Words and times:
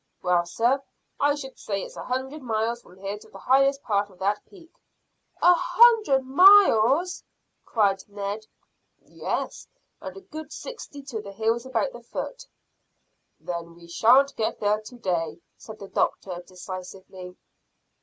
"Well, 0.23 0.47
sir, 0.47 0.81
I 1.19 1.35
should 1.35 1.59
say 1.59 1.83
it's 1.83 1.95
a 1.95 2.03
hundred 2.05 2.41
miles 2.41 2.81
from 2.81 2.97
here 2.97 3.19
to 3.19 3.29
the 3.29 3.37
highest 3.37 3.83
part 3.83 4.09
of 4.09 4.17
that 4.17 4.43
peak." 4.47 4.71
"A 5.43 5.53
hundred 5.53 6.23
miles!" 6.25 7.23
cried 7.65 8.03
Ned. 8.09 8.47
"Yes, 9.05 9.67
and 10.01 10.17
a 10.17 10.21
good 10.21 10.51
sixty 10.51 11.03
to 11.03 11.21
the 11.21 11.31
hills 11.31 11.67
about 11.67 11.93
the 11.93 12.01
foot." 12.01 12.47
"Then 13.39 13.75
we 13.75 13.87
shan't 13.87 14.35
get 14.35 14.59
there 14.59 14.81
to 14.81 14.95
day," 14.97 15.39
said 15.55 15.77
the 15.77 15.87
doctor 15.87 16.41
decisively. 16.47 17.37